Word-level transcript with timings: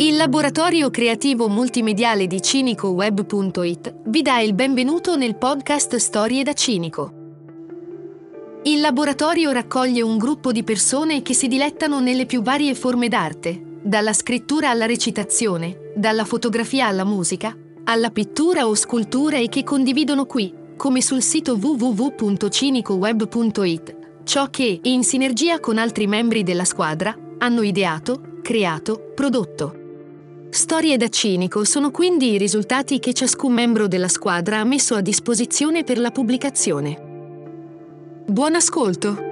Il 0.00 0.16
laboratorio 0.16 0.88
creativo 0.88 1.50
multimediale 1.50 2.26
di 2.26 2.40
cinicoweb.it 2.40 3.96
vi 4.06 4.22
dà 4.22 4.40
il 4.40 4.54
benvenuto 4.54 5.14
nel 5.14 5.36
podcast 5.36 5.96
Storie 5.96 6.42
da 6.42 6.54
Cinico. 6.54 7.12
Il 8.62 8.80
laboratorio 8.80 9.50
raccoglie 9.50 10.00
un 10.00 10.16
gruppo 10.16 10.52
di 10.52 10.64
persone 10.64 11.20
che 11.20 11.34
si 11.34 11.48
dilettano 11.48 12.00
nelle 12.00 12.24
più 12.24 12.40
varie 12.40 12.74
forme 12.74 13.08
d'arte, 13.08 13.60
dalla 13.82 14.14
scrittura 14.14 14.70
alla 14.70 14.86
recitazione, 14.86 15.92
dalla 15.94 16.24
fotografia 16.24 16.86
alla 16.86 17.04
musica, 17.04 17.54
alla 17.84 18.08
pittura 18.08 18.66
o 18.66 18.74
scultura 18.74 19.36
e 19.36 19.50
che 19.50 19.62
condividono 19.62 20.24
qui, 20.24 20.50
come 20.78 21.02
sul 21.02 21.20
sito 21.20 21.58
www.cinicoweb.it, 21.60 23.96
ciò 24.24 24.48
che, 24.48 24.80
in 24.82 25.04
sinergia 25.04 25.60
con 25.60 25.76
altri 25.76 26.06
membri 26.06 26.42
della 26.42 26.64
squadra, 26.64 27.14
hanno 27.36 27.60
ideato, 27.60 28.38
creato, 28.40 29.12
prodotto. 29.14 29.79
Storie 30.50 30.96
da 30.96 31.08
cinico 31.08 31.64
sono 31.64 31.92
quindi 31.92 32.32
i 32.32 32.38
risultati 32.38 32.98
che 32.98 33.14
ciascun 33.14 33.52
membro 33.52 33.86
della 33.86 34.08
squadra 34.08 34.58
ha 34.58 34.64
messo 34.64 34.96
a 34.96 35.00
disposizione 35.00 35.84
per 35.84 35.98
la 35.98 36.10
pubblicazione. 36.10 38.22
Buon 38.26 38.56
ascolto! 38.56 39.29